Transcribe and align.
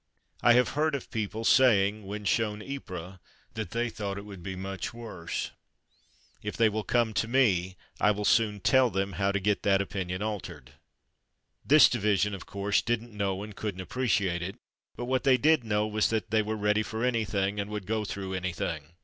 I 0.41 0.53
have 0.53 0.69
heard 0.69 0.95
of 0.95 1.11
people 1.11 1.45
saying, 1.45 2.07
when 2.07 2.25
shown 2.25 2.63
Ypres, 2.63 3.19
that 3.53 3.69
they 3.69 3.87
thought 3.87 4.17
it 4.17 4.25
would 4.25 4.41
be 4.41 4.55
much 4.55 4.95
worse. 4.95 5.51
If 6.41 6.57
they 6.57 6.69
will 6.69 6.83
come 6.83 7.13
to 7.13 7.27
me, 7.27 7.75
I 7.99 8.09
will 8.09 8.25
soon 8.25 8.61
tell 8.61 8.89
them 8.89 9.11
how 9.11 9.31
to 9.31 9.39
get 9.39 9.61
that 9.61 9.79
opinion 9.79 10.23
altered. 10.23 10.71
This 11.63 11.87
division, 11.87 12.33
of 12.33 12.47
course, 12.47 12.81
didn't 12.81 13.13
know 13.13 13.43
and 13.43 13.55
couldn't 13.55 13.79
appreciate 13.81 14.41
it, 14.41 14.55
but 14.95 15.05
what 15.05 15.23
they 15.23 15.37
did 15.37 15.63
know 15.63 15.85
was 15.85 16.09
that 16.09 16.31
they 16.31 16.41
were 16.41 16.55
ready 16.57 16.81
for 16.81 17.03
any 17.03 17.23
thing, 17.23 17.59
and 17.59 17.69
would 17.69 17.85
go 17.85 18.03
through 18.03 18.33
anything. 18.33 18.93